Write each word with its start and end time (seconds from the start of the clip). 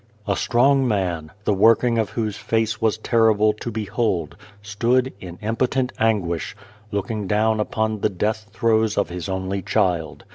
A 0.27 0.35
strong 0.35 0.87
man, 0.87 1.29
the 1.43 1.53
working 1.53 1.99
of 1.99 2.09
whose 2.09 2.35
face 2.35 2.81
was 2.81 2.97
terrible 2.97 3.53
to 3.53 3.69
behold, 3.69 4.35
stood, 4.63 5.13
in 5.21 5.37
impotent 5.43 5.93
anguish, 5.99 6.55
looking 6.91 7.27
down 7.27 7.59
upon 7.59 7.99
the 8.01 8.09
death 8.09 8.47
throes 8.51 8.97
of 8.97 9.09
his 9.09 9.29
only 9.29 9.61
child. 9.61 10.23